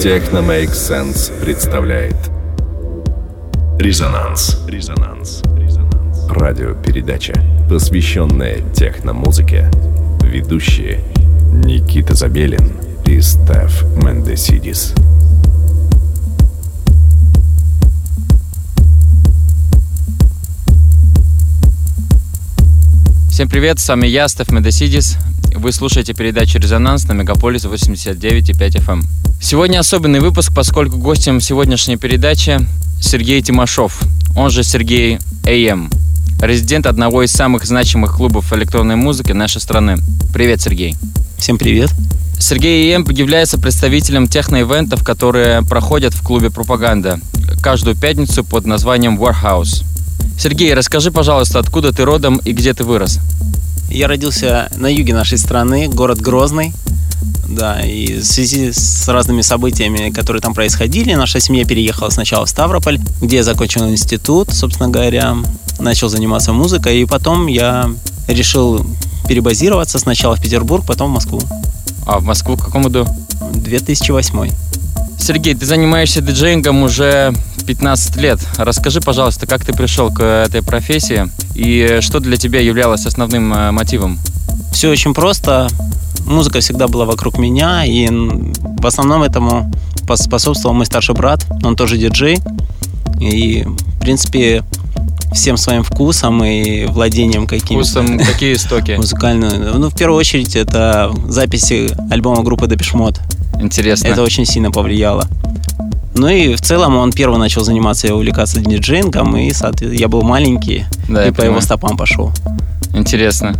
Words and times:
Техно 0.00 0.38
Make 0.38 0.72
Sense 0.72 1.30
представляет 1.44 2.16
Резонанс. 3.78 4.56
Резонанс. 4.66 5.42
Радиопередача, 6.30 7.34
посвященная 7.68 8.62
техномузыке. 8.72 9.70
Ведущие 10.22 11.04
Никита 11.52 12.14
Забелин 12.14 12.72
и 13.04 13.20
Стеф 13.20 13.84
Мендесидис. 14.02 14.94
Всем 23.28 23.50
привет, 23.50 23.78
с 23.78 23.86
вами 23.86 24.06
я, 24.06 24.28
Стеф 24.28 24.50
Медесидис. 24.50 25.18
Вы 25.54 25.72
слушаете 25.72 26.14
передачу 26.14 26.58
«Резонанс» 26.58 27.06
на 27.06 27.12
Мегаполис 27.12 27.66
89,5 27.66 28.76
FM. 28.76 29.19
Сегодня 29.42 29.78
особенный 29.78 30.20
выпуск, 30.20 30.52
поскольку 30.54 30.98
гостем 30.98 31.40
сегодняшней 31.40 31.96
передачи 31.96 32.60
Сергей 33.00 33.40
Тимошов, 33.40 33.98
он 34.36 34.50
же 34.50 34.62
Сергей 34.62 35.18
АМ, 35.46 35.90
резидент 36.42 36.86
одного 36.86 37.22
из 37.22 37.32
самых 37.32 37.64
значимых 37.64 38.16
клубов 38.16 38.52
электронной 38.52 38.96
музыки 38.96 39.32
нашей 39.32 39.62
страны. 39.62 39.96
Привет, 40.34 40.60
Сергей. 40.60 40.94
Всем 41.38 41.56
привет. 41.56 41.90
Сергей 42.38 42.94
АМ 42.94 43.04
является 43.10 43.58
представителем 43.58 44.28
техно-ивентов, 44.28 45.02
которые 45.02 45.62
проходят 45.62 46.12
в 46.12 46.22
клубе 46.22 46.50
«Пропаганда» 46.50 47.18
каждую 47.62 47.96
пятницу 47.96 48.44
под 48.44 48.66
названием 48.66 49.18
Warehouse. 49.18 49.84
Сергей, 50.38 50.74
расскажи, 50.74 51.10
пожалуйста, 51.10 51.58
откуда 51.58 51.92
ты 51.92 52.04
родом 52.04 52.36
и 52.44 52.52
где 52.52 52.74
ты 52.74 52.84
вырос? 52.84 53.18
Я 53.88 54.06
родился 54.06 54.68
на 54.76 54.86
юге 54.86 55.14
нашей 55.14 55.38
страны, 55.38 55.88
город 55.88 56.20
Грозный. 56.20 56.74
Да, 57.50 57.80
и 57.80 58.20
в 58.20 58.24
связи 58.24 58.70
с 58.70 59.08
разными 59.08 59.42
событиями, 59.42 60.10
которые 60.10 60.40
там 60.40 60.54
происходили, 60.54 61.14
наша 61.14 61.40
семья 61.40 61.64
переехала 61.64 62.08
сначала 62.10 62.46
в 62.46 62.48
Ставрополь, 62.48 63.00
где 63.20 63.38
я 63.38 63.42
закончил 63.42 63.88
институт, 63.88 64.52
собственно 64.52 64.88
говоря, 64.88 65.36
начал 65.80 66.08
заниматься 66.08 66.52
музыкой, 66.52 67.00
и 67.00 67.06
потом 67.06 67.48
я 67.48 67.90
решил 68.28 68.86
перебазироваться 69.28 69.98
сначала 69.98 70.36
в 70.36 70.42
Петербург, 70.42 70.84
потом 70.86 71.10
в 71.10 71.14
Москву. 71.14 71.40
А 72.06 72.20
в 72.20 72.22
Москву 72.22 72.54
в 72.54 72.64
каком 72.64 72.82
году? 72.82 73.06
2008. 73.52 74.50
Сергей, 75.18 75.54
ты 75.54 75.66
занимаешься 75.66 76.20
диджеингом 76.20 76.84
уже 76.84 77.34
15 77.66 78.16
лет. 78.16 78.40
Расскажи, 78.58 79.00
пожалуйста, 79.00 79.48
как 79.48 79.64
ты 79.64 79.72
пришел 79.72 80.12
к 80.12 80.22
этой 80.22 80.62
профессии 80.62 81.28
и 81.54 81.98
что 82.00 82.20
для 82.20 82.36
тебя 82.36 82.60
являлось 82.60 83.06
основным 83.06 83.52
э, 83.52 83.70
мотивом? 83.72 84.18
Все 84.72 84.88
очень 84.88 85.14
просто. 85.14 85.68
Музыка 86.26 86.60
всегда 86.60 86.88
была 86.88 87.04
вокруг 87.04 87.38
меня, 87.38 87.84
и 87.84 88.08
в 88.08 88.86
основном 88.86 89.22
этому 89.22 89.70
способствовал 90.16 90.74
мой 90.74 90.86
старший 90.86 91.14
брат. 91.14 91.44
Он 91.62 91.76
тоже 91.76 91.96
диджей. 91.96 92.38
И, 93.20 93.64
в 93.64 94.00
принципе, 94.00 94.64
всем 95.32 95.56
своим 95.56 95.82
вкусом 95.82 96.42
и 96.44 96.86
владением 96.86 97.46
каким-то. 97.46 97.84
Вкусом 97.84 98.18
какие 98.32 98.54
истоки? 98.54 98.92
Музыкальную. 98.92 99.78
Ну, 99.78 99.88
в 99.90 99.94
первую 99.94 100.18
очередь, 100.18 100.56
это 100.56 101.12
записи 101.26 101.90
альбома 102.10 102.42
группы 102.42 102.66
Mode. 102.66 103.20
Интересно. 103.60 104.08
Это 104.08 104.22
очень 104.22 104.46
сильно 104.46 104.70
повлияло. 104.70 105.26
Ну 106.14 106.28
и 106.28 106.54
в 106.54 106.60
целом 106.60 106.96
он 106.96 107.12
первый 107.12 107.38
начал 107.38 107.62
заниматься 107.62 108.08
и 108.08 108.10
увлекаться 108.10 108.60
диджеингом, 108.60 109.36
и, 109.36 109.52
я 109.92 110.08
был 110.08 110.22
маленький, 110.22 110.84
да, 111.08 111.26
и 111.26 111.30
по 111.30 111.36
понимаю. 111.36 111.52
его 111.52 111.60
стопам 111.60 111.96
пошел. 111.96 112.32
Интересно. 112.92 113.54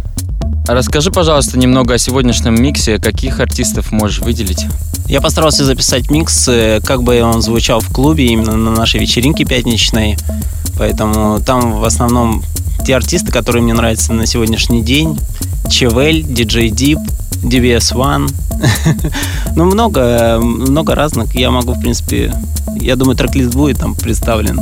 Расскажи, 0.67 1.11
пожалуйста, 1.11 1.59
немного 1.59 1.95
о 1.95 1.99
сегодняшнем 1.99 2.61
миксе. 2.61 2.99
Каких 2.99 3.41
артистов 3.41 3.93
можешь 3.93 4.21
выделить? 4.21 4.67
Я 5.07 5.21
постарался 5.21 5.65
записать 5.65 6.11
микс, 6.11 6.47
э, 6.49 6.81
как 6.85 7.03
бы 7.03 7.21
он 7.23 7.43
звучал 7.43 7.81
в 7.81 7.89
клубе, 7.93 8.27
именно 8.27 8.57
на 8.57 8.71
нашей 8.71 9.01
вечеринке 9.01 9.45
пятничной. 9.45 10.17
Поэтому 10.79 11.41
там 11.41 11.81
в 11.81 11.85
основном 11.85 12.45
те 12.87 12.95
артисты, 12.95 13.33
которые 13.33 13.63
мне 13.63 13.75
нравятся 13.75 14.13
на 14.13 14.27
сегодняшний 14.27 14.83
день. 14.83 15.19
Чевель, 15.69 16.23
DJ 16.23 16.71
Deep, 16.71 16.99
DBS 17.43 17.95
One. 17.95 18.33
ну, 19.57 19.65
много, 19.65 20.39
много 20.41 20.95
разных. 20.95 21.35
Я 21.35 21.51
могу, 21.51 21.73
в 21.75 21.81
принципе, 21.81 22.33
я 22.77 22.97
думаю, 22.97 23.17
трек-лист 23.17 23.55
будет 23.55 23.79
там 23.79 23.95
представлен. 23.95 24.61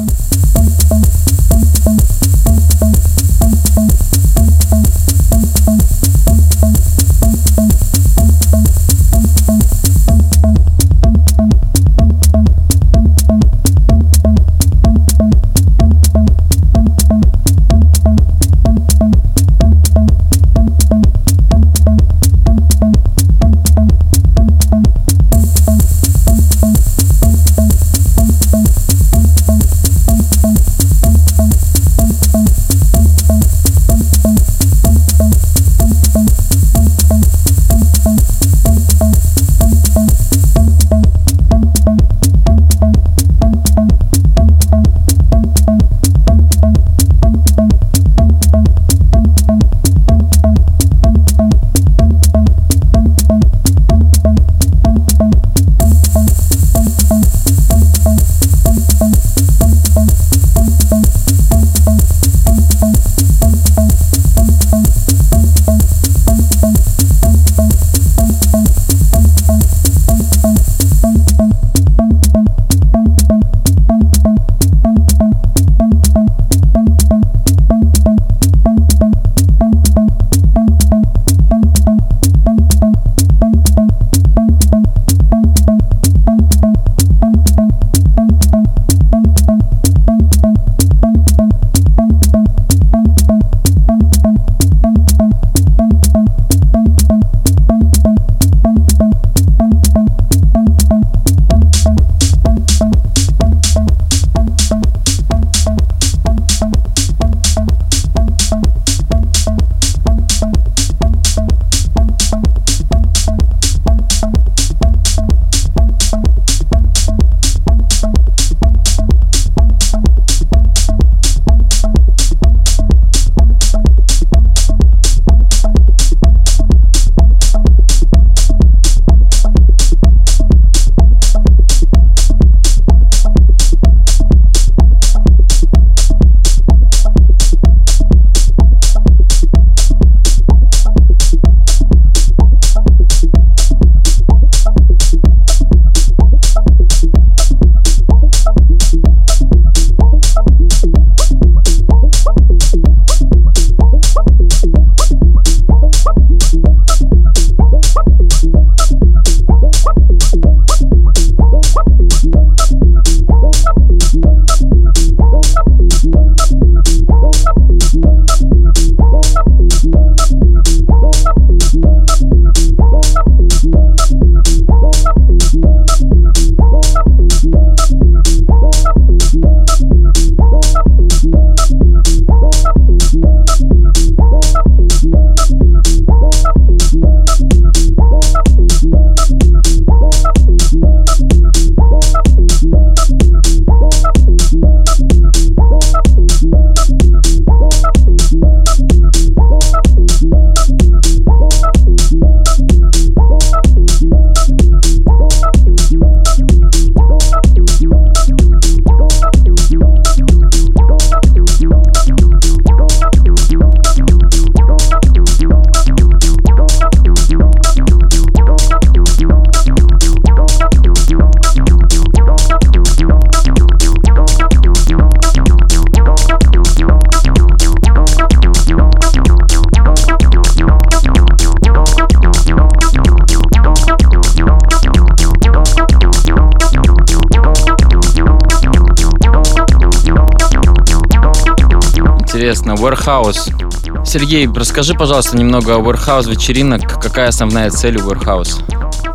Интересно. 242.69 242.73
Warehouse. 242.73 244.05
Сергей, 244.05 244.49
расскажи, 244.49 244.95
пожалуйста, 244.95 245.37
немного 245.37 245.77
о 245.77 245.79
Warehouse 245.79 246.31
вечеринок. 246.31 247.01
Какая 247.01 247.29
основная 247.29 247.71
цель 247.71 247.97
у 247.99 248.11
Warehouse? 248.11 248.63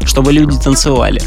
Чтобы 0.05 0.33
люди 0.33 0.57
танцевали. 0.57 1.21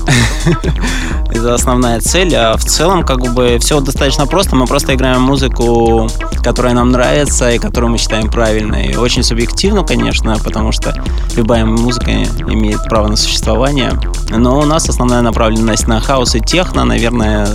Это 1.30 1.54
основная 1.54 2.00
цель. 2.00 2.34
А 2.34 2.56
в 2.56 2.64
целом, 2.64 3.04
как 3.04 3.20
бы, 3.34 3.58
все 3.60 3.80
достаточно 3.80 4.26
просто. 4.26 4.56
Мы 4.56 4.66
просто 4.66 4.94
играем 4.94 5.22
музыку, 5.22 6.08
которая 6.42 6.74
нам 6.74 6.90
нравится 6.90 7.50
и 7.50 7.58
которую 7.58 7.90
мы 7.90 7.98
считаем 7.98 8.30
правильной. 8.30 8.96
Очень 8.96 9.22
субъективно, 9.22 9.82
конечно, 9.82 10.36
потому 10.42 10.72
что 10.72 10.94
любая 11.36 11.64
музыка 11.64 12.10
имеет 12.10 12.82
право 12.84 13.08
на 13.08 13.16
существование. 13.16 13.92
Но 14.30 14.58
у 14.58 14.64
нас 14.64 14.88
основная 14.88 15.22
направленность 15.22 15.86
на 15.86 16.00
хаос 16.00 16.34
и 16.34 16.40
техно. 16.40 16.84
Наверное, 16.84 17.46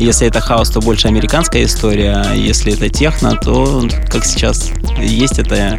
если 0.00 0.26
это 0.26 0.40
хаос, 0.40 0.70
то 0.70 0.80
больше 0.80 1.08
американская 1.08 1.64
история. 1.64 2.22
А 2.26 2.34
если 2.34 2.72
это 2.72 2.88
техно, 2.88 3.36
то, 3.36 3.86
как 4.08 4.24
сейчас 4.24 4.70
есть, 4.98 5.38
это 5.38 5.78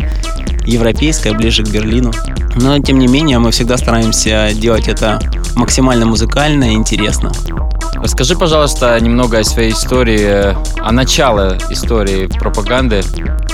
европейская, 0.65 1.33
ближе 1.33 1.63
к 1.63 1.69
Берлину. 1.69 2.11
Но, 2.55 2.77
тем 2.79 2.99
не 2.99 3.07
менее, 3.07 3.39
мы 3.39 3.51
всегда 3.51 3.77
стараемся 3.77 4.51
делать 4.53 4.87
это 4.87 5.19
максимально 5.55 6.05
музыкально 6.05 6.65
и 6.65 6.73
интересно. 6.73 7.31
Расскажи, 7.95 8.35
пожалуйста, 8.35 8.99
немного 8.99 9.39
о 9.39 9.43
своей 9.43 9.71
истории, 9.71 10.55
о 10.79 10.91
начале 10.91 11.57
истории 11.69 12.27
пропаганды. 12.27 13.01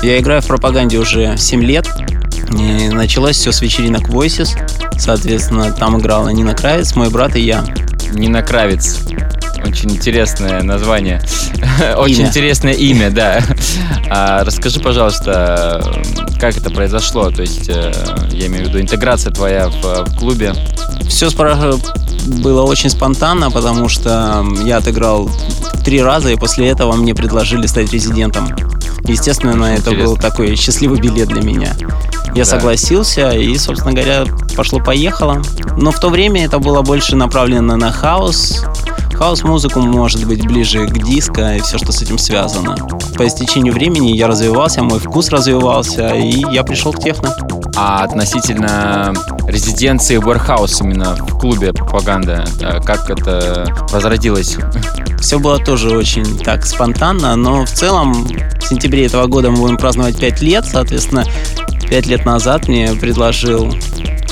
Я 0.01 0.19
играю 0.19 0.41
в 0.41 0.47
пропаганде 0.47 0.99
уже 0.99 1.37
7 1.37 1.63
лет. 1.63 1.87
И 2.57 2.89
началось 2.89 3.37
все 3.37 3.51
с 3.51 3.61
вечеринок 3.61 4.09
Voices. 4.09 4.49
Соответственно, 4.97 5.71
там 5.71 5.99
играла 5.99 6.29
Нина 6.29 6.53
Кравец, 6.53 6.95
мой 6.95 7.09
брат 7.09 7.35
и 7.35 7.41
я. 7.41 7.63
Нина 8.13 8.41
Кравец. 8.41 9.06
Очень 9.77 9.91
интересное 9.91 10.63
название. 10.63 11.21
Очень 11.97 12.21
Имя. 12.21 12.27
интересное 12.29 12.73
имя, 12.73 13.11
да. 13.11 13.43
А 14.09 14.43
расскажи, 14.43 14.79
пожалуйста, 14.79 15.83
как 16.39 16.57
это 16.57 16.71
произошло? 16.71 17.29
То 17.29 17.43
есть, 17.43 17.69
э, 17.69 17.93
я 18.31 18.47
имею 18.47 18.65
в 18.65 18.69
виду, 18.69 18.81
интеграция 18.81 19.31
твоя 19.31 19.69
в, 19.69 19.83
в 20.05 20.17
клубе. 20.17 20.55
Все 21.07 21.29
было 22.41 22.63
очень 22.63 22.89
спонтанно, 22.89 23.51
потому 23.51 23.87
что 23.87 24.43
я 24.63 24.77
отыграл 24.77 25.29
три 25.85 26.01
раза, 26.01 26.31
и 26.31 26.35
после 26.37 26.69
этого 26.69 26.93
мне 26.93 27.13
предложили 27.13 27.67
стать 27.67 27.93
резидентом. 27.93 28.49
Естественно, 29.03 29.65
это 29.65 29.91
Интересно. 29.91 30.03
был 30.05 30.17
такой 30.17 30.55
счастливый 30.55 30.99
билет 30.99 31.27
для 31.27 31.41
меня. 31.43 31.75
Я 32.33 32.43
Да. 32.43 32.45
согласился, 32.45 33.29
и, 33.29 33.55
собственно 33.57 33.93
говоря, 33.93 34.25
пошло-поехало. 34.55 35.43
Но 35.77 35.91
в 35.91 35.99
то 35.99 36.09
время 36.09 36.45
это 36.45 36.57
было 36.57 36.81
больше 36.81 37.15
направлено 37.15 37.77
на 37.77 37.91
хаос. 37.91 38.63
Хаос-музыку 39.17 39.79
может 39.79 40.25
быть 40.27 40.45
ближе 40.45 40.85
к 40.85 41.03
диско 41.03 41.55
и 41.55 41.59
все, 41.61 41.79
что 41.79 41.91
с 41.91 42.03
этим 42.03 42.19
связано. 42.19 42.75
По 43.17 43.25
истечению 43.25 43.73
времени 43.73 44.15
я 44.15 44.27
развивался, 44.27 44.83
мой 44.83 44.99
вкус 44.99 45.29
развивался, 45.29 46.09
и 46.09 46.43
я 46.51 46.63
пришел 46.63 46.93
к 46.93 46.99
техно. 46.99 47.35
А 47.75 48.03
относительно 48.03 49.13
резиденции 49.47 50.19
Warehouse 50.19 50.83
именно 50.83 51.15
в 51.15 51.39
клубе 51.39 51.73
пропаганда, 51.73 52.45
э, 52.61 52.79
как 52.81 53.09
это 53.09 53.65
возродилось? 53.91 54.57
Все 55.19 55.39
было 55.39 55.57
тоже 55.57 55.97
очень 55.97 56.37
так 56.37 56.63
спонтанно, 56.63 57.35
но 57.35 57.65
в 57.65 57.71
целом 57.71 58.13
в 58.13 58.63
сентябре 58.69 59.07
этого 59.07 59.25
года 59.25 59.49
мы 59.49 59.57
будем 59.57 59.77
праздновать 59.77 60.19
5 60.19 60.41
лет, 60.41 60.65
соответственно, 60.65 61.25
5 61.89 62.05
лет 62.05 62.23
назад 62.23 62.67
мне 62.67 62.89
предложил 62.93 63.73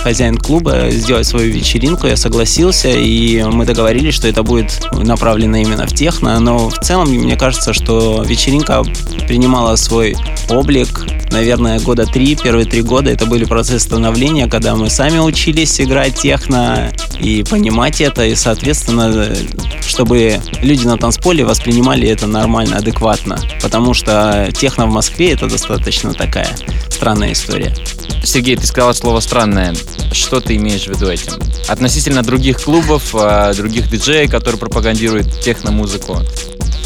хозяин 0.05 0.37
клуба 0.37 0.91
сделать 0.91 1.25
свою 1.25 1.51
вечеринку, 1.51 2.05
я 2.05 2.15
согласился, 2.15 2.89
и 2.89 3.41
мы 3.41 3.65
договорились, 3.65 4.13
что 4.13 4.27
это 4.27 4.43
будет 4.43 4.87
направлено 4.91 5.57
именно 5.57 5.87
в 5.87 5.95
техно, 5.95 6.39
но 6.39 6.69
в 6.69 6.77
целом 6.77 7.09
мне 7.09 7.35
кажется, 7.35 7.73
что 7.73 8.23
вечеринка 8.23 8.83
принимала 9.27 9.75
свой 9.77 10.15
облик, 10.47 11.07
наверное, 11.31 11.79
года 11.79 12.05
три, 12.05 12.35
первые 12.35 12.67
три 12.67 12.83
года. 12.83 13.09
Это 13.09 13.25
были 13.25 13.45
процессы 13.45 13.79
становления, 13.79 14.45
когда 14.45 14.75
мы 14.75 14.91
сами 14.91 15.17
учились 15.17 15.81
играть 15.81 16.13
техно 16.13 16.91
и 17.19 17.43
понимать 17.43 17.99
это, 17.99 18.27
и, 18.27 18.35
соответственно, 18.35 19.35
чтобы 19.81 20.39
люди 20.61 20.85
на 20.85 20.99
танцполе 20.99 21.45
воспринимали 21.45 22.07
это 22.07 22.27
нормально, 22.27 22.77
адекватно, 22.77 23.39
потому 23.59 23.95
что 23.95 24.49
техно 24.55 24.85
в 24.85 24.91
Москве 24.91 25.31
это 25.31 25.47
достаточно 25.47 26.13
такая 26.13 26.55
странная 26.89 27.33
история. 27.33 27.75
Сергей, 28.23 28.55
ты 28.55 28.65
сказал 28.67 28.93
слово 28.93 29.19
странное. 29.19 29.73
Что 30.11 30.39
ты 30.39 30.55
имеешь 30.55 30.85
в 30.85 30.87
виду 30.87 31.07
этим? 31.07 31.33
Относительно 31.67 32.23
других 32.23 32.61
клубов, 32.61 33.13
э, 33.13 33.53
других 33.55 33.89
диджеев, 33.89 34.31
которые 34.31 34.59
пропагандируют 34.59 35.39
техномузыку. 35.41 36.19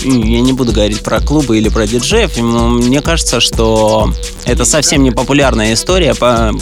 Ну, 0.03 0.25
Я 0.25 0.41
не 0.41 0.53
буду 0.53 0.71
говорить 0.71 1.01
про 1.01 1.19
клубы 1.19 1.57
или 1.57 1.69
про 1.69 1.85
диджеев, 1.85 2.37
мне 2.37 3.01
кажется, 3.01 3.39
что 3.39 4.13
это 4.45 4.65
совсем 4.65 5.03
не 5.03 5.11
популярная 5.11 5.73
история, 5.73 6.15
по... 6.15 6.53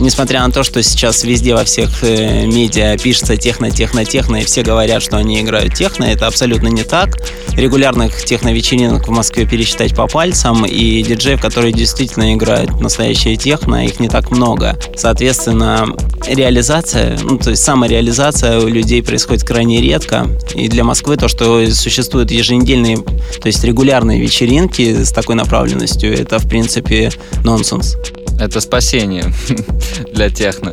несмотря 0.00 0.44
на 0.46 0.50
то, 0.50 0.62
что 0.62 0.82
сейчас 0.82 1.22
везде 1.24 1.54
во 1.54 1.64
всех 1.64 2.02
э, 2.02 2.46
медиа 2.46 2.96
пишется 2.98 3.36
техно, 3.36 3.70
техно, 3.70 4.04
техно, 4.04 4.36
и 4.36 4.44
все 4.44 4.62
говорят, 4.62 5.02
что 5.02 5.18
они 5.18 5.40
играют 5.40 5.74
техно, 5.74 6.04
это 6.04 6.26
абсолютно 6.26 6.68
не 6.68 6.82
так. 6.82 7.16
Регулярных 7.52 8.24
техно-вечеринок 8.24 9.06
в 9.06 9.10
Москве 9.10 9.46
пересчитать 9.46 9.94
по 9.94 10.06
пальцам, 10.06 10.64
и 10.64 11.02
диджеев, 11.02 11.40
которые 11.40 11.72
действительно 11.72 12.34
играют 12.34 12.80
настоящее 12.80 13.36
техно, 13.36 13.84
их 13.84 14.00
не 14.00 14.08
так 14.08 14.30
много. 14.30 14.78
Соответственно, 14.96 15.86
реализация, 16.26 17.18
ну, 17.22 17.38
то 17.38 17.50
есть 17.50 17.62
самореализация 17.62 18.60
у 18.60 18.68
людей 18.68 19.02
происходит 19.02 19.44
крайне 19.44 19.80
редко, 19.80 20.26
и 20.54 20.68
для 20.68 20.84
Москвы 20.84 21.16
то, 21.16 21.28
что 21.28 21.70
существуют 21.72 22.30
еженедельные, 22.30 22.96
то 22.96 23.46
есть 23.46 23.62
регулярные 23.64 24.20
вечеринки 24.20 25.04
с 25.04 25.12
такой 25.12 25.34
направленностью, 25.34 26.12
это, 26.12 26.38
в 26.38 26.48
принципе, 26.48 27.10
нонсенс. 27.44 27.96
Это 28.40 28.60
спасение 28.62 29.24
для 30.14 30.30
техно. 30.30 30.72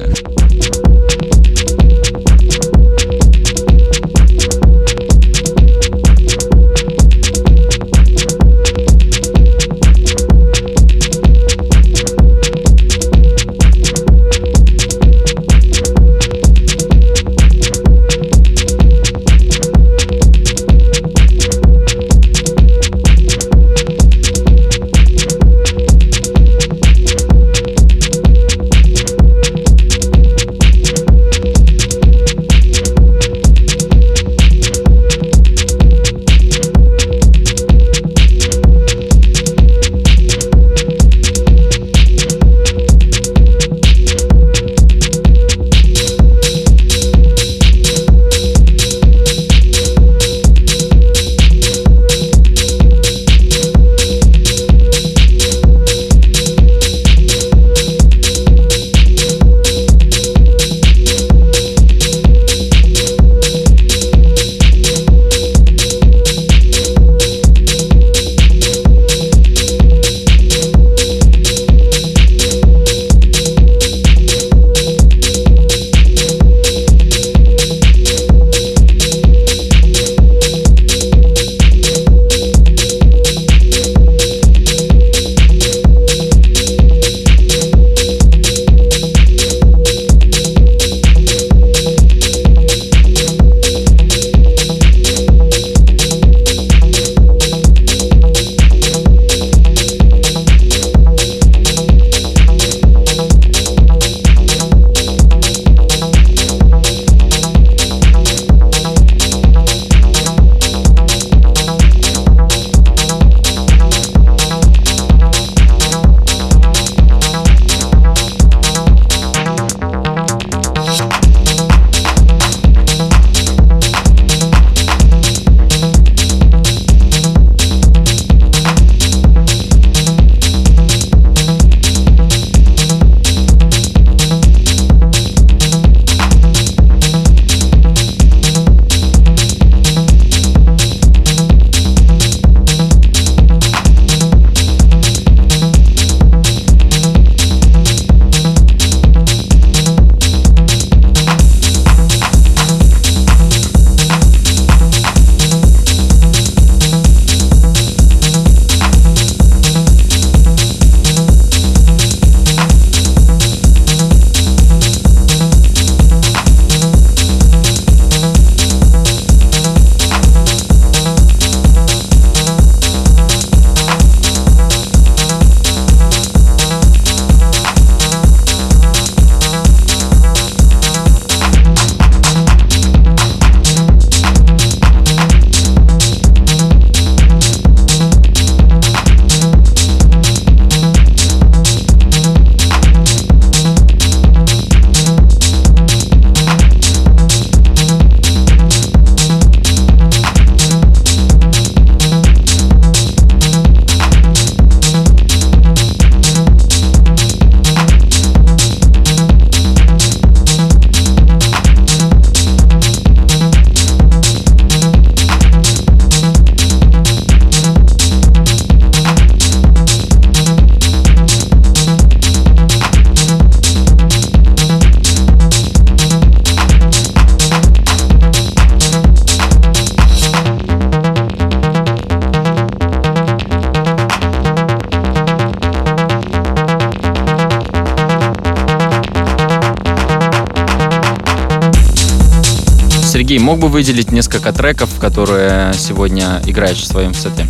Сергей, 243.28 243.44
мог 243.44 243.60
бы 243.60 243.68
выделить 243.68 244.14
несколько 244.14 244.54
треков, 244.54 244.90
которые 245.02 245.74
сегодня 245.74 246.42
играешь 246.46 246.78
в 246.78 246.88
своем 246.88 247.14
сете? 247.14 247.46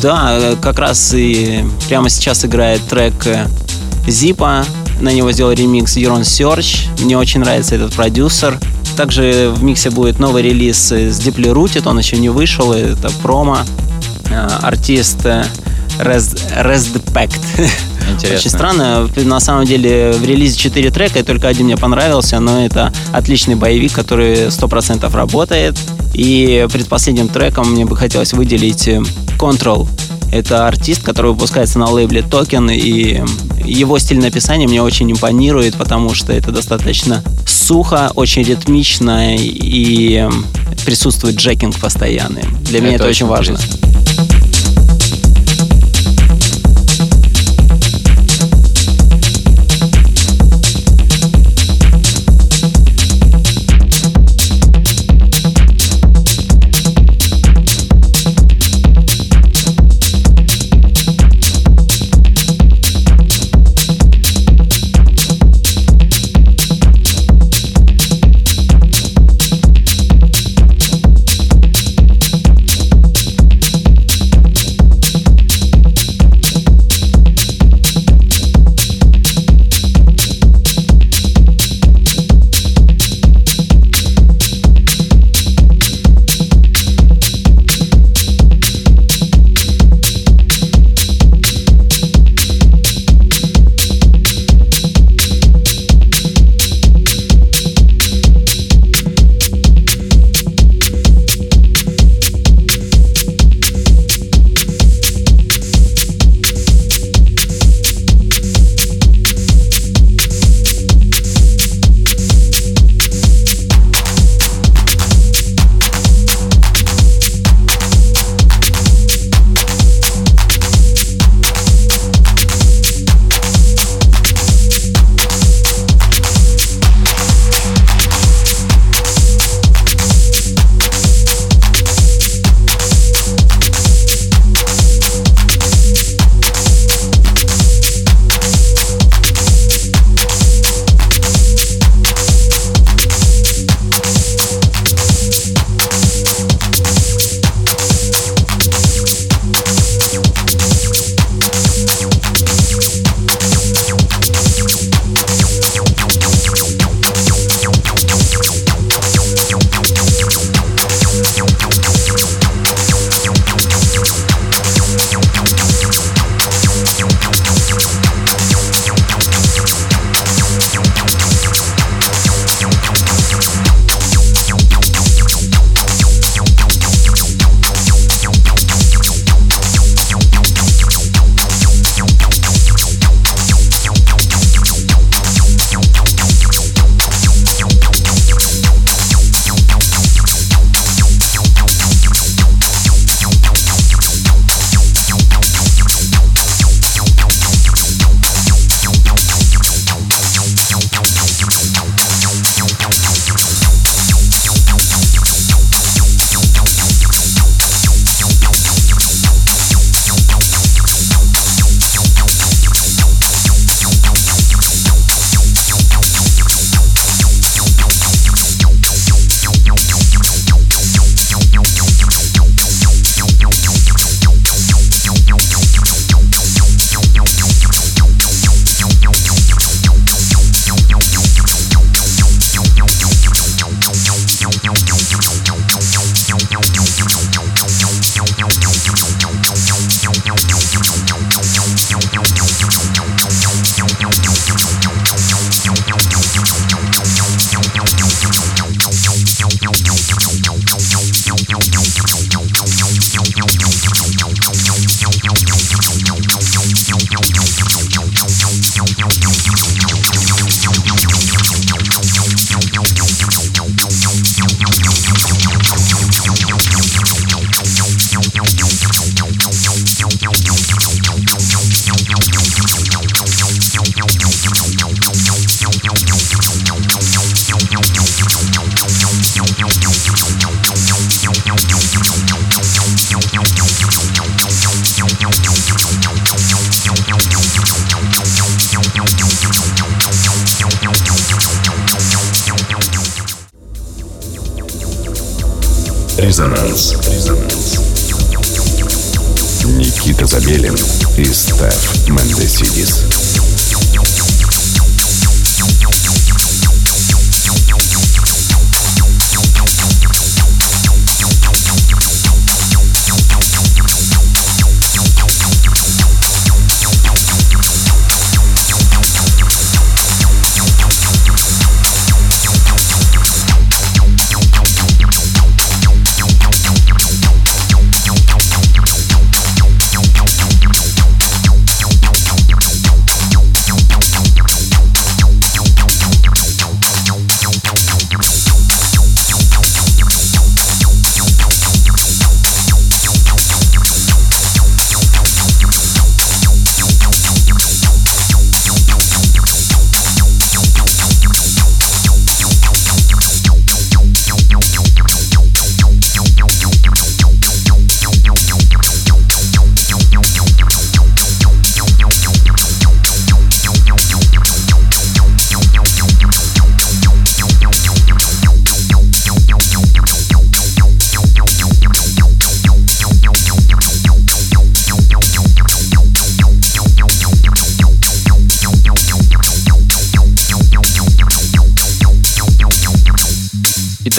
Да, 0.00 0.38
э, 0.40 0.56
как 0.56 0.78
раз 0.78 1.12
и 1.12 1.66
прямо 1.86 2.08
сейчас 2.08 2.46
играет 2.46 2.80
трек 2.88 3.26
э, 3.26 3.46
Зипа. 4.06 4.64
На 5.02 5.12
него 5.12 5.30
сделал 5.32 5.52
ремикс 5.52 5.98
Euron 5.98 6.22
Search. 6.22 6.88
Мне 7.02 7.18
очень 7.18 7.40
нравится 7.40 7.74
этот 7.74 7.92
продюсер. 7.92 8.58
Также 8.96 9.52
в 9.54 9.62
миксе 9.62 9.90
будет 9.90 10.18
новый 10.18 10.44
релиз 10.44 10.78
с 10.90 11.20
Deeply 11.20 11.52
Rooted, 11.52 11.86
он 11.86 11.98
еще 11.98 12.16
не 12.16 12.30
вышел, 12.30 12.72
это 12.72 13.10
промо. 13.22 13.58
Э, 14.30 14.48
артист 14.62 15.26
Rezdpact. 15.98 17.38
Интересно. 18.12 18.38
Очень 18.38 18.50
странно. 18.50 19.08
На 19.16 19.40
самом 19.40 19.64
деле 19.64 20.12
в 20.12 20.24
релизе 20.24 20.56
4 20.56 20.90
трека, 20.90 21.18
и 21.18 21.22
только 21.22 21.48
один 21.48 21.66
мне 21.66 21.76
понравился, 21.76 22.38
но 22.40 22.64
это 22.64 22.92
отличный 23.12 23.54
боевик, 23.54 23.92
который 23.92 24.48
100% 24.48 25.14
работает. 25.14 25.78
И 26.14 26.66
предпоследним 26.72 27.28
треком 27.28 27.72
мне 27.72 27.84
бы 27.84 27.96
хотелось 27.96 28.32
выделить 28.32 28.88
Control. 29.38 29.88
Это 30.30 30.66
артист, 30.66 31.02
который 31.02 31.32
выпускается 31.32 31.78
на 31.78 31.90
лейбле 31.90 32.22
Токен, 32.22 32.70
и 32.70 33.22
его 33.64 33.98
стиль 33.98 34.18
написания 34.18 34.66
мне 34.66 34.82
очень 34.82 35.10
импонирует, 35.12 35.74
потому 35.76 36.14
что 36.14 36.32
это 36.32 36.50
достаточно 36.52 37.22
сухо, 37.46 38.10
очень 38.14 38.42
ритмично 38.42 39.36
и 39.36 40.28
присутствует 40.86 41.36
джекинг 41.36 41.78
постоянный. 41.78 42.44
Для 42.62 42.80
меня 42.80 42.94
это, 42.94 43.04
это 43.04 43.10
очень 43.10 43.26
важно. 43.26 43.52
Интересно. 43.52 43.81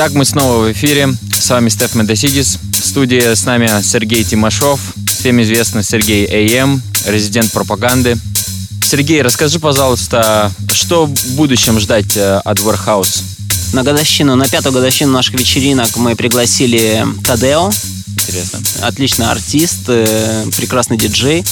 Итак, 0.06 0.16
мы 0.16 0.26
снова 0.26 0.66
в 0.66 0.72
эфире. 0.74 1.16
С 1.32 1.50
вами 1.50 1.70
Стеф 1.70 1.96
Медосидис. 1.96 2.60
В 2.74 2.86
студии 2.86 3.34
с 3.34 3.46
нами 3.46 3.70
Сергей 3.82 4.26
Тимошов, 4.26 4.78
всем 5.08 5.42
известный 5.42 5.82
Сергей 5.82 6.26
АМ, 6.60 6.82
резидент 7.06 7.54
пропаганды. 7.54 8.18
Сергей, 8.84 9.22
расскажи, 9.22 9.60
пожалуйста, 9.60 10.52
что 10.74 11.06
в 11.06 11.36
будущем 11.36 11.80
ждать 11.80 12.18
э, 12.18 12.42
от 12.44 12.60
Warehouse? 12.60 13.24
На 13.72 13.84
годовщину, 13.84 14.36
на 14.36 14.46
пятую 14.46 14.74
годовщину 14.74 15.14
наших 15.14 15.40
вечеринок 15.40 15.96
мы 15.96 16.18
пригласили 16.18 17.08
Тадео. 17.24 17.72
Интересно. 18.18 18.60
Отличный 18.82 19.28
артист, 19.28 19.84
э, 19.88 20.46
прекрасный 20.58 20.98
диджей. 20.98 21.46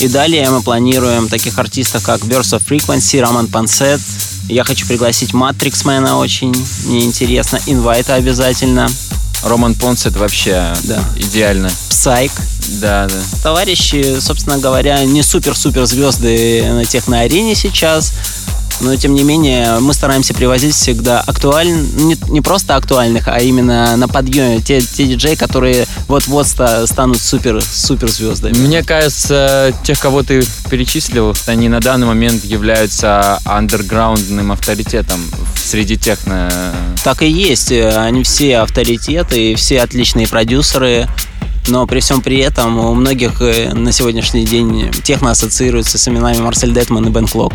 И 0.00 0.08
далее 0.08 0.48
мы 0.48 0.62
планируем 0.62 1.28
таких 1.28 1.58
артистов, 1.58 2.04
как 2.04 2.22
Verse 2.22 2.58
of 2.58 2.62
Frequency, 2.66 3.20
Роман 3.20 3.48
Пансет, 3.48 4.00
я 4.48 4.64
хочу 4.64 4.86
пригласить 4.86 5.34
Матриксмена 5.34 6.18
очень, 6.18 6.54
мне 6.86 7.04
интересно. 7.04 7.60
Инвайта 7.66 8.14
обязательно. 8.14 8.88
Роман 9.44 9.74
Понс 9.74 10.06
это 10.06 10.18
вообще 10.18 10.74
да. 10.84 11.02
идеально. 11.16 11.70
Псайк. 11.88 12.32
Да, 12.80 13.06
да. 13.06 13.14
Товарищи, 13.42 14.18
собственно 14.20 14.58
говоря, 14.58 15.04
не 15.04 15.22
супер-супер 15.22 15.86
звезды 15.86 16.64
на 16.72 16.84
техно-арене 16.84 17.54
сейчас, 17.54 18.12
но 18.80 18.94
тем 18.96 19.14
не 19.14 19.22
менее 19.22 19.78
мы 19.80 19.94
стараемся 19.94 20.34
привозить 20.34 20.74
всегда 20.74 21.20
актуальных, 21.20 21.94
не, 21.94 22.16
не 22.28 22.40
просто 22.40 22.76
актуальных, 22.76 23.28
а 23.28 23.38
именно 23.38 23.96
на 23.96 24.08
подъеме 24.08 24.60
те, 24.60 24.80
те 24.80 25.06
диджеи, 25.06 25.34
которые 25.34 25.86
вот-вот 26.08 26.46
станут 26.46 27.20
супер, 27.20 27.62
супер 27.62 28.10
звездами. 28.10 28.56
Мне 28.58 28.82
кажется, 28.82 29.72
тех, 29.84 30.00
кого 30.00 30.22
ты 30.22 30.42
перечислил, 30.70 31.34
они 31.46 31.68
на 31.68 31.80
данный 31.80 32.06
момент 32.06 32.44
являются 32.44 33.38
андерграундным 33.44 34.50
авторитетом 34.50 35.20
среди 35.54 35.96
техно. 35.96 36.50
Так 37.04 37.22
и 37.22 37.28
есть. 37.28 37.70
Они 37.72 38.22
все 38.24 38.58
авторитеты, 38.58 39.54
все 39.54 39.82
отличные 39.82 40.26
продюсеры 40.26 41.08
но 41.68 41.86
при 41.86 42.00
всем 42.00 42.22
при 42.22 42.38
этом 42.38 42.78
у 42.78 42.94
многих 42.94 43.42
э, 43.42 43.74
на 43.74 43.92
сегодняшний 43.92 44.46
день 44.46 44.90
техно 45.02 45.32
ассоциируется 45.32 45.98
с 45.98 46.08
именами 46.08 46.38
Марсель 46.38 46.72
Детман 46.72 47.06
и 47.06 47.10
Бен 47.10 47.26
Клок. 47.26 47.54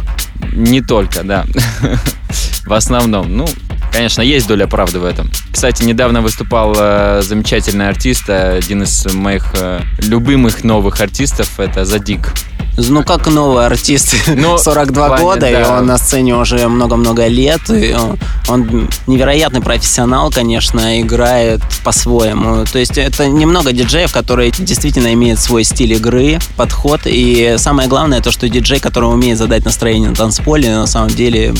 Не 0.51 0.81
только, 0.81 1.23
да. 1.23 1.45
В 2.65 2.73
основном. 2.73 3.35
Ну, 3.35 3.47
конечно, 3.93 4.21
есть 4.21 4.47
доля 4.47 4.67
правды 4.67 4.99
в 4.99 5.05
этом. 5.05 5.31
Кстати, 5.51 5.83
недавно 5.83 6.21
выступал 6.21 6.75
э, 6.77 7.21
замечательный 7.23 7.87
артист, 7.87 8.29
один 8.29 8.83
из 8.83 9.05
моих 9.13 9.53
э, 9.53 9.81
любимых 9.99 10.63
новых 10.63 10.99
артистов, 10.99 11.59
это 11.59 11.85
Задик. 11.85 12.33
Ну, 12.75 13.03
как 13.03 13.27
новый 13.27 13.67
артист, 13.67 14.15
ну, 14.35 14.57
42 14.57 15.07
плане, 15.07 15.23
года, 15.23 15.39
да. 15.41 15.61
и 15.61 15.63
он 15.63 15.85
на 15.85 15.97
сцене 15.97 16.35
уже 16.35 16.67
много-много 16.67 17.27
лет, 17.27 17.69
и 17.69 17.93
он, 17.93 18.17
он 18.47 18.89
невероятный 19.05 19.61
профессионал, 19.61 20.31
конечно, 20.31 20.99
играет 20.99 21.61
по-своему. 21.83 22.65
То 22.65 22.79
есть 22.79 22.97
это 22.97 23.27
немного 23.27 23.71
диджеев, 23.73 24.11
которые 24.11 24.51
действительно 24.51 25.13
имеют 25.13 25.39
свой 25.39 25.63
стиль 25.63 25.93
игры, 25.93 26.39
подход, 26.57 27.01
и 27.05 27.55
самое 27.57 27.87
главное 27.87 28.21
то, 28.21 28.31
что 28.31 28.49
диджей, 28.49 28.79
который 28.79 29.05
умеет 29.05 29.37
задать 29.37 29.65
настроение 29.65 30.09
на 30.09 30.15
танцполе, 30.15 30.75
на 30.75 30.87
самом 30.87 31.09
деле 31.09 31.53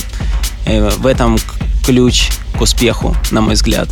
э, 0.66 0.90
в 0.90 1.06
этом 1.06 1.38
ключ 1.84 2.30
к 2.56 2.62
успеху, 2.62 3.14
на 3.30 3.42
мой 3.42 3.54
взгляд. 3.54 3.88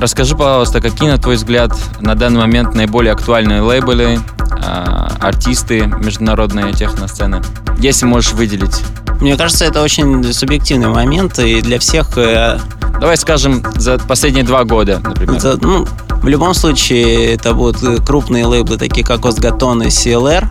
Расскажи, 0.00 0.36
пожалуйста, 0.36 0.80
какие, 0.80 1.10
на 1.10 1.18
твой 1.18 1.36
взгляд, 1.36 1.72
на 2.00 2.14
данный 2.14 2.40
момент 2.40 2.74
наиболее 2.74 3.12
актуальные 3.12 3.60
лейблы, 3.60 4.20
а, 4.64 5.12
артисты 5.20 5.86
международной 5.86 6.72
техносцены, 6.72 7.42
если 7.78 8.06
можешь 8.06 8.32
выделить? 8.32 8.82
Мне 9.20 9.36
кажется, 9.36 9.64
это 9.64 9.82
очень 9.82 10.32
субъективный 10.32 10.88
момент, 10.88 11.38
и 11.38 11.60
для 11.60 11.78
всех... 11.78 12.16
Э, 12.16 12.58
Давай 13.00 13.16
скажем, 13.16 13.62
за 13.76 13.96
последние 13.98 14.44
два 14.44 14.64
года, 14.64 15.00
например. 15.02 15.40
За, 15.40 15.56
ну, 15.56 15.86
в 16.20 16.26
любом 16.26 16.52
случае, 16.52 17.34
это 17.34 17.54
будут 17.54 18.04
крупные 18.04 18.44
лейблы, 18.44 18.76
такие 18.76 19.06
как 19.06 19.20
Osgaton 19.20 19.84
и 19.84 19.88
CLR. 19.88 20.46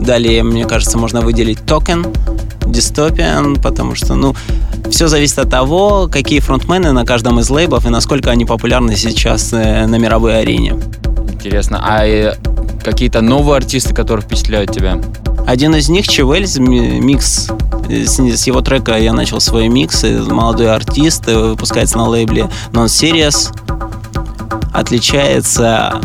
Далее, 0.00 0.42
мне 0.42 0.64
кажется, 0.66 0.98
можно 0.98 1.20
выделить 1.20 1.60
Token, 1.60 2.12
Dystopian, 2.62 3.60
потому 3.62 3.94
что, 3.94 4.14
ну, 4.14 4.34
все 4.94 5.08
зависит 5.08 5.40
от 5.40 5.50
того, 5.50 6.08
какие 6.10 6.38
фронтмены 6.38 6.92
на 6.92 7.04
каждом 7.04 7.40
из 7.40 7.50
лейблов 7.50 7.84
и 7.84 7.88
насколько 7.88 8.30
они 8.30 8.44
популярны 8.44 8.94
сейчас 8.94 9.52
э, 9.52 9.86
на 9.86 9.96
мировой 9.96 10.38
арене. 10.38 10.76
Интересно. 11.32 11.80
А 11.82 12.06
э, 12.06 12.36
какие-то 12.80 13.20
новые 13.20 13.56
артисты, 13.56 13.92
которые 13.92 14.24
впечатляют 14.24 14.70
тебя? 14.70 15.00
Один 15.48 15.74
из 15.74 15.88
них 15.88 16.06
Чевельс, 16.06 16.58
микс 16.58 17.50
с, 17.88 18.20
с 18.20 18.46
его 18.46 18.60
трека 18.60 18.96
я 18.96 19.12
начал 19.12 19.40
свой 19.40 19.66
микс. 19.66 20.04
Молодой 20.04 20.72
артист 20.72 21.26
выпускается 21.26 21.98
на 21.98 22.08
лейбле 22.08 22.48
Non-Serious. 22.70 23.52
Отличается 24.72 26.00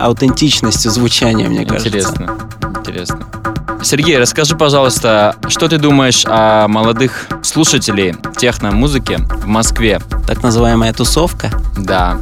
аутентичностью 0.00 0.90
звучания, 0.90 1.48
мне 1.48 1.62
Интересно. 1.62 1.90
кажется. 1.90 2.36
Интересно. 2.80 3.18
Интересно. 3.20 3.55
Сергей, 3.82 4.18
расскажи, 4.18 4.56
пожалуйста, 4.56 5.36
что 5.48 5.68
ты 5.68 5.78
думаешь 5.78 6.24
о 6.26 6.66
молодых 6.68 7.26
слушателей 7.42 8.14
техно-музыки 8.36 9.18
в 9.28 9.46
Москве? 9.46 10.00
Так 10.26 10.42
называемая 10.42 10.92
тусовка. 10.92 11.50
Да. 11.76 12.18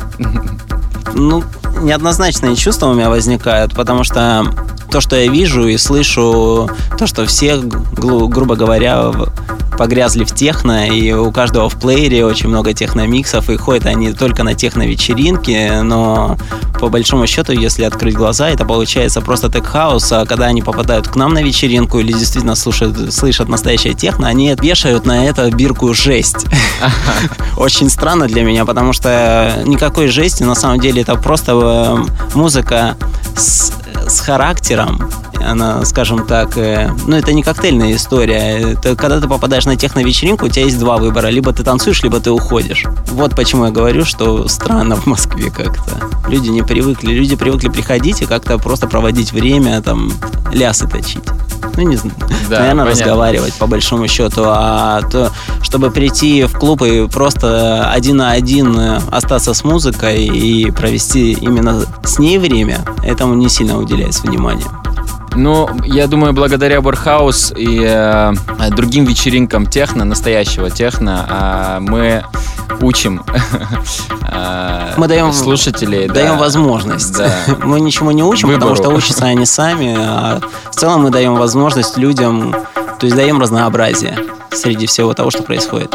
Ну, 1.14 1.44
неоднозначные 1.80 2.56
чувства 2.56 2.87
у 2.87 2.94
меня 2.94 3.10
возникают, 3.10 3.74
потому 3.74 4.04
что 4.04 4.46
то, 4.90 5.00
что 5.00 5.16
я 5.16 5.30
вижу 5.30 5.66
и 5.66 5.76
слышу, 5.76 6.70
то, 6.98 7.06
что 7.06 7.26
все, 7.26 7.56
гру- 7.56 8.28
грубо 8.28 8.56
говоря, 8.56 9.10
погрязли 9.76 10.24
в 10.24 10.32
техно, 10.32 10.88
и 10.88 11.12
у 11.12 11.32
каждого 11.32 11.68
в 11.68 11.74
плеере 11.74 12.24
очень 12.24 12.48
много 12.48 12.72
техномиксов, 12.72 13.50
и 13.50 13.56
ходят 13.56 13.87
они 13.87 14.12
только 14.12 14.44
на 14.44 14.54
техно-вечеринки, 14.54 15.80
но 15.82 16.38
по 16.78 16.88
большому 16.88 17.26
счету, 17.26 17.52
если 17.52 17.84
открыть 17.84 18.14
глаза, 18.14 18.50
это 18.50 18.64
получается 18.64 19.20
просто 19.20 19.48
тег-хаус, 19.48 20.12
а 20.12 20.26
когда 20.26 20.46
они 20.46 20.62
попадают 20.62 21.08
к 21.08 21.16
нам 21.16 21.34
на 21.34 21.42
вечеринку 21.42 21.98
или 21.98 22.12
действительно 22.12 22.54
слушают, 22.54 23.12
слышат 23.12 23.48
настоящее 23.48 23.94
техно, 23.94 24.28
они 24.28 24.54
вешают 24.60 25.06
на 25.06 25.26
это 25.26 25.50
бирку 25.50 25.92
жесть. 25.94 26.46
Очень 27.56 27.90
странно 27.90 28.26
для 28.26 28.42
меня, 28.42 28.64
потому 28.64 28.92
что 28.92 29.62
никакой 29.64 30.08
жести, 30.08 30.42
на 30.42 30.54
самом 30.54 30.80
деле, 30.80 31.02
это 31.02 31.16
просто 31.16 31.54
э, 31.64 31.96
музыка 32.35 32.96
с, 33.37 33.72
с 34.07 34.20
характером, 34.20 35.11
она, 35.44 35.85
скажем 35.85 36.27
так, 36.27 36.57
э, 36.57 36.90
ну, 37.07 37.16
это 37.16 37.33
не 37.33 37.42
коктейльная 37.42 37.94
история. 37.94 38.72
Это 38.72 38.96
когда 38.96 39.20
ты 39.20 39.29
попадаешь 39.29 39.66
на 39.66 39.77
техно-вечеринку, 39.77 40.46
у 40.46 40.48
тебя 40.48 40.64
есть 40.64 40.79
два 40.79 40.96
выбора. 40.96 41.29
Либо 41.29 41.53
ты 41.53 41.62
танцуешь, 41.62 42.03
либо 42.03 42.20
ты 42.20 42.31
уходишь. 42.31 42.85
Вот 43.09 43.35
почему 43.37 43.66
я 43.66 43.70
говорю, 43.70 44.05
что 44.05 44.48
странно 44.48 44.96
в 44.96 45.07
Москве 45.07 45.50
как-то. 45.50 46.09
Люди 46.29 46.48
не 46.48 46.62
привыкли. 46.62 47.12
Люди 47.12 47.37
привыкли 47.37 47.68
приходить 47.68 48.22
и 48.22 48.27
как-то 48.27 48.59
просто 48.59 48.87
проводить 48.87 49.33
время, 49.33 49.81
там, 49.83 50.12
лясы 50.53 50.88
точить. 50.88 51.22
Ну, 51.77 51.88
не 51.88 51.96
знаю. 51.96 52.14
Да, 52.48 52.61
Наверное, 52.61 52.85
понятно. 52.85 52.90
разговаривать, 52.90 53.55
по 53.55 53.66
большому 53.66 54.07
счету. 54.07 54.42
А 54.46 55.03
то, 55.11 55.33
чтобы 55.62 55.90
прийти 55.90 56.44
в 56.44 56.53
клуб 56.59 56.83
и 56.83 57.09
просто 57.09 57.90
один 57.90 58.18
на 58.18 58.31
один 58.31 58.79
э, 58.79 59.00
остаться 59.11 59.55
с 59.55 59.64
музыкой 59.64 60.24
и 60.24 60.70
провести 60.70 61.33
именно 61.33 61.53
с 62.04 62.18
ней 62.18 62.38
время, 62.38 62.80
этому 63.02 63.34
не 63.34 63.48
сильно 63.48 63.78
уделяется 63.78 64.22
внимание. 64.26 64.66
Ну, 65.36 65.68
я 65.84 66.06
думаю, 66.06 66.32
благодаря 66.32 66.80
Бархаус 66.80 67.52
и 67.56 67.80
э, 67.84 68.32
другим 68.70 69.04
вечеринкам 69.04 69.66
техно, 69.66 70.04
настоящего 70.04 70.70
техно, 70.70 71.26
э, 71.28 71.80
мы 71.80 72.24
учим 72.80 73.24
э, 74.30 74.94
Мы 74.96 75.08
даем- 75.08 75.32
слушателей. 75.32 76.06
да. 76.06 76.14
даем 76.14 76.38
возможность. 76.38 77.16
Да. 77.18 77.32
Мы 77.64 77.80
ничего 77.80 78.12
не 78.12 78.22
учим, 78.22 78.48
Выбору. 78.48 78.74
потому 78.74 78.76
что 78.76 78.96
учатся 78.96 79.24
они 79.26 79.44
сами. 79.44 79.96
А 79.98 80.40
в 80.70 80.76
целом 80.76 81.02
мы 81.02 81.10
даем 81.10 81.34
возможность 81.34 81.96
людям, 81.96 82.54
то 83.00 83.06
есть 83.06 83.16
даем 83.16 83.40
разнообразие 83.40 84.16
среди 84.52 84.86
всего 84.86 85.14
того, 85.14 85.30
что 85.32 85.42
происходит. 85.42 85.94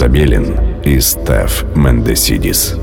Забелин 0.00 0.56
и 0.82 0.98
Стеф 0.98 1.62
Мендесидис. 1.76 2.74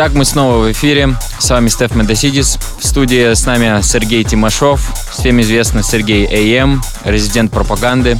Итак, 0.00 0.14
мы 0.14 0.24
снова 0.24 0.56
в 0.56 0.72
эфире. 0.72 1.14
С 1.38 1.50
вами 1.50 1.68
Стеф 1.68 1.94
Медосидис. 1.94 2.56
В 2.78 2.86
студии 2.86 3.34
с 3.34 3.44
нами 3.44 3.82
Сергей 3.82 4.24
Тимошов, 4.24 4.94
всем 5.10 5.42
известный 5.42 5.84
Сергей 5.84 6.24
АМ, 6.58 6.82
резидент 7.04 7.52
пропаганды. 7.52 8.18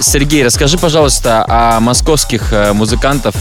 Сергей, 0.00 0.44
расскажи, 0.44 0.76
пожалуйста, 0.76 1.44
о 1.46 1.78
московских 1.78 2.52
э, 2.52 2.72
музыкантов, 2.72 3.36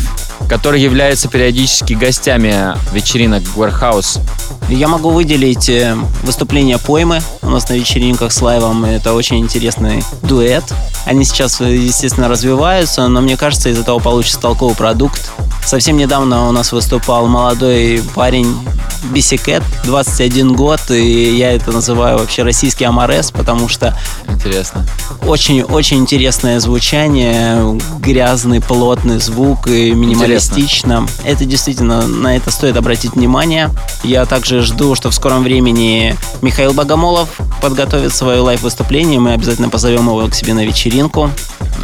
которые 0.47 0.83
являются 0.83 1.27
периодически 1.29 1.93
гостями 1.93 2.75
вечеринок 2.93 3.41
Warehouse. 3.55 4.19
Я 4.69 4.87
могу 4.87 5.09
выделить 5.09 5.67
э, 5.67 5.95
выступление 6.21 6.77
Поймы 6.77 7.21
у 7.41 7.49
нас 7.49 7.67
на 7.69 7.73
вечеринках 7.73 8.31
с 8.31 8.41
лайвом. 8.41 8.85
Это 8.85 9.13
очень 9.13 9.39
интересный 9.39 10.03
дуэт. 10.21 10.63
Они 11.05 11.25
сейчас, 11.25 11.59
э, 11.59 11.75
естественно, 11.75 12.29
развиваются, 12.29 13.07
но 13.07 13.19
мне 13.19 13.35
кажется, 13.35 13.69
из 13.69 13.79
этого 13.79 13.97
получится 13.97 14.39
толковый 14.39 14.75
продукт. 14.75 15.31
Совсем 15.65 15.97
недавно 15.97 16.49
у 16.49 16.51
нас 16.51 16.71
выступал 16.71 17.27
молодой 17.27 18.01
парень 18.13 18.55
Бисикет, 19.11 19.63
21 19.85 20.55
год, 20.55 20.79
и 20.89 21.35
я 21.35 21.51
это 21.51 21.71
называю 21.71 22.17
вообще 22.17 22.43
российский 22.43 22.85
Omar 22.85 23.16
S, 23.16 23.31
потому 23.31 23.67
что... 23.67 23.97
Интересно. 24.27 24.85
Очень-очень 25.25 25.97
интересное 25.97 26.59
звучание, 26.59 27.79
грязный, 27.99 28.61
плотный 28.61 29.19
звук 29.19 29.67
и 29.67 29.91
минималистично. 29.91 31.01
Интересно. 31.03 31.27
Это 31.29 31.45
действительно, 31.45 32.07
на 32.07 32.35
это 32.35 32.51
стоит 32.51 32.77
обратить 32.77 33.13
внимание. 33.13 33.71
Я 34.03 34.25
также 34.25 34.61
жду, 34.61 34.95
что 34.95 35.09
в 35.09 35.15
скором 35.15 35.43
времени 35.43 36.15
Михаил 36.41 36.73
Богомолов 36.73 37.29
подготовит 37.61 38.13
свое 38.13 38.39
live-выступление, 38.39 39.19
мы 39.19 39.33
обязательно 39.33 39.69
позовем 39.69 40.07
его 40.07 40.27
к 40.27 40.35
себе 40.35 40.53
на 40.53 40.65
вечеринку. 40.65 41.29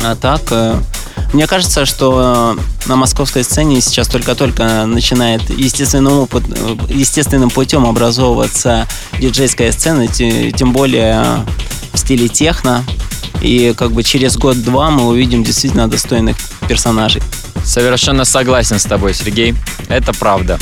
А 0.04 0.16
так, 0.16 0.42
э, 0.52 0.76
мне 1.34 1.48
кажется, 1.48 1.86
что 1.86 2.58
на 2.88 2.96
московской 2.96 3.44
сцене 3.44 3.82
сейчас 3.82 4.08
только-только 4.08 4.86
начинает 4.86 5.48
естественным, 5.50 6.20
опыт, 6.20 6.44
естественным 6.90 7.50
путем 7.50 7.86
образовываться 7.86 8.88
диджейская 9.20 9.72
сцена, 9.72 10.08
тем 10.08 10.74
более 10.74 11.46
в 11.94 11.98
стиле 11.98 12.28
техно. 12.28 12.84
И 13.42 13.74
как 13.78 13.92
бы 13.92 14.04
через 14.04 14.38
год-два 14.38 14.90
мы 14.90 15.08
увидим 15.08 15.44
действительно 15.44 15.88
достойных 15.88 16.36
персонажей. 16.68 17.22
Совершенно 17.64 18.26
согласен 18.26 18.80
с 18.80 18.84
тобой, 18.84 19.14
Сергей. 19.14 19.56
Это 19.88 20.14
правда. 20.14 20.58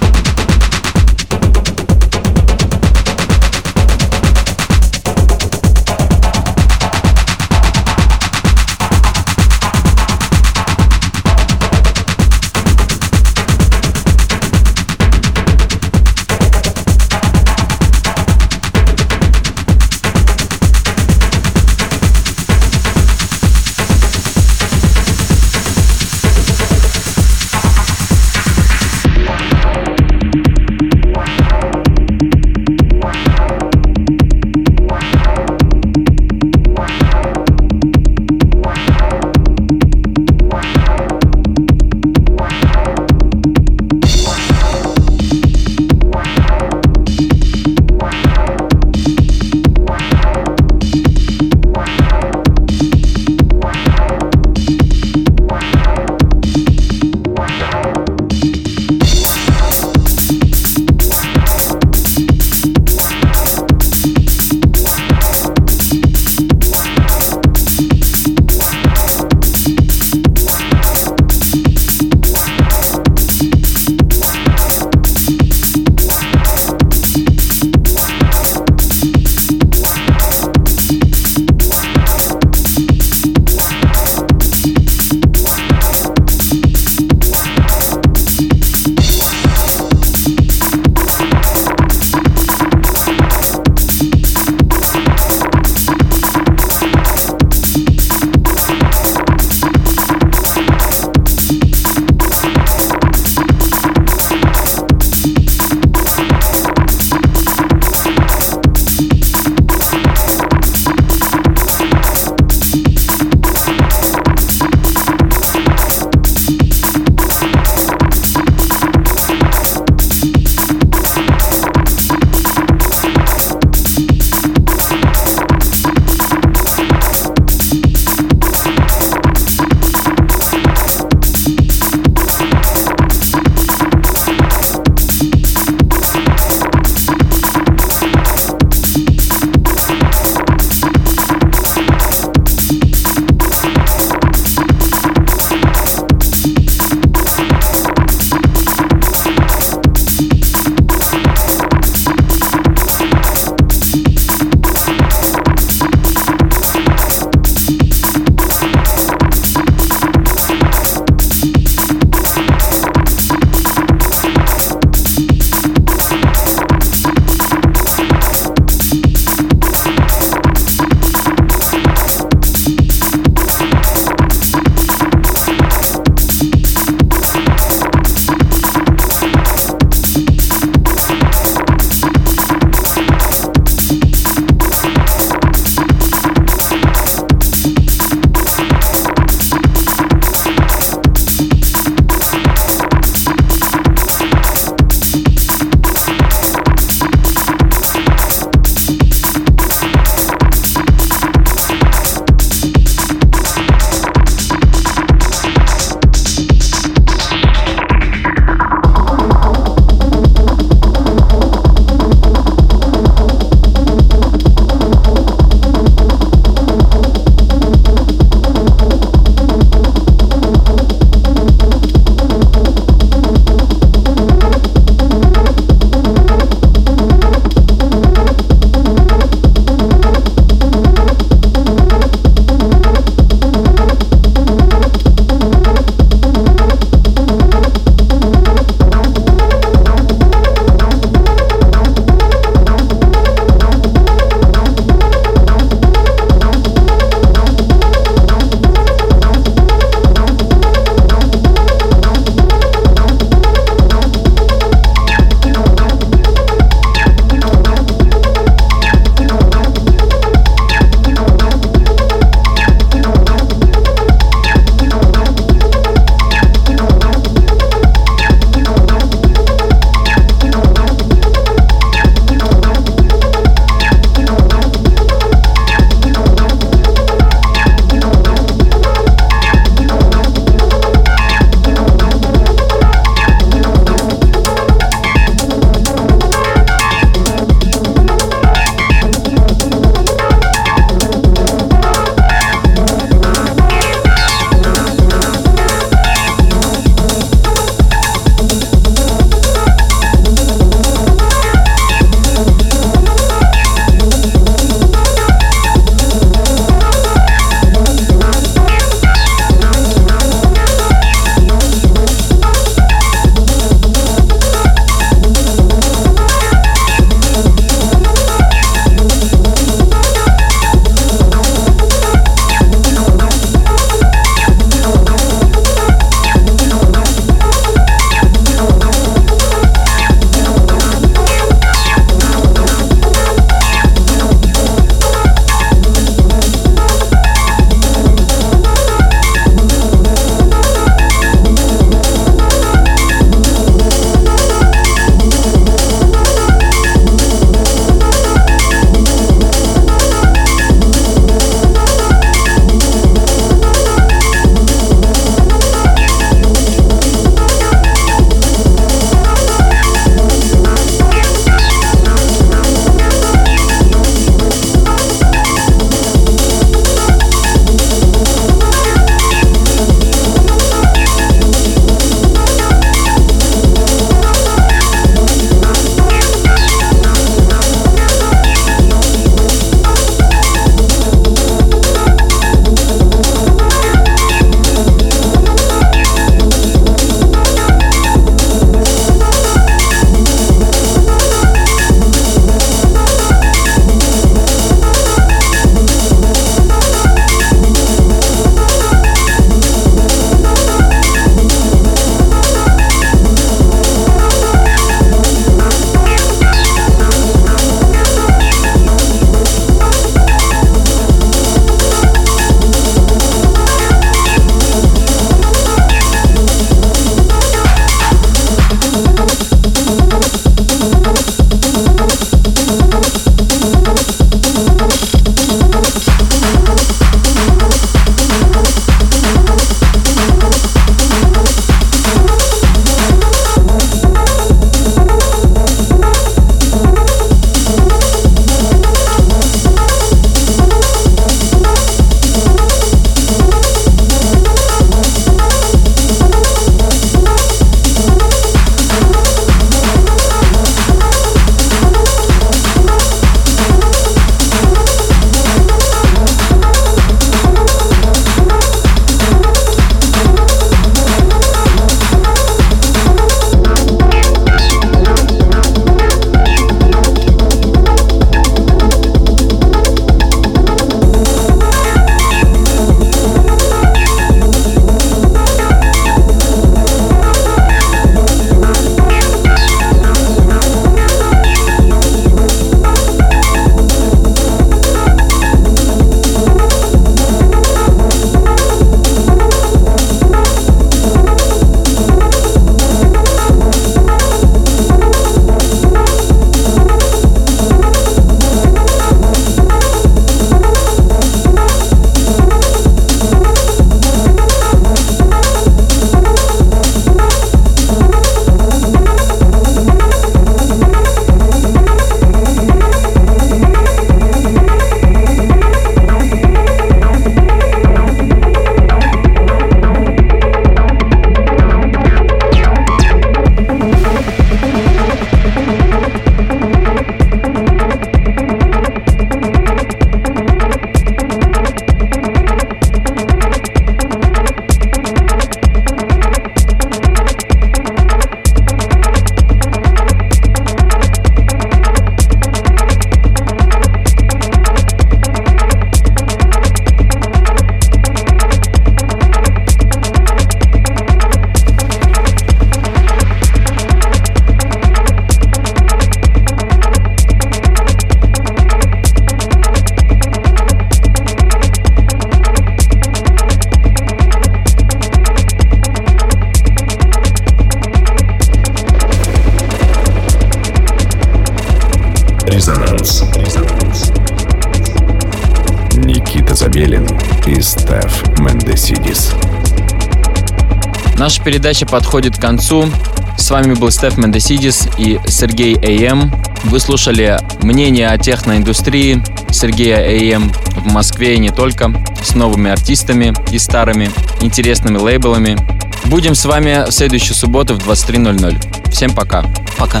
Наша 581.42 581.54
передача 581.54 581.86
подходит 581.86 582.36
к 582.36 582.40
концу. 582.40 582.88
С 583.36 583.50
вами 583.50 583.74
был 583.74 583.90
Стеф 583.90 584.16
Мендесидис 584.16 584.86
и 584.96 585.18
Сергей 585.26 585.74
А.М. 585.74 586.32
Вы 586.62 586.78
слушали 586.78 587.36
мнение 587.62 588.10
о 588.10 588.16
техноиндустрии 588.16 589.20
Сергея 589.50 589.96
А.М. 589.96 590.52
в 590.76 590.92
Москве 590.92 591.34
и 591.34 591.38
не 591.40 591.50
только, 591.50 591.92
с 592.22 592.36
новыми 592.36 592.70
артистами 592.70 593.34
и 593.50 593.58
старыми, 593.58 594.08
интересными 594.40 594.98
лейблами. 594.98 595.58
Будем 596.04 596.36
с 596.36 596.44
вами 596.44 596.88
в 596.88 596.92
следующую 596.92 597.34
субботу 597.34 597.74
в 597.74 597.78
23.00. 597.78 598.92
Всем 598.92 599.12
пока. 599.12 599.44
Пока. 599.76 600.00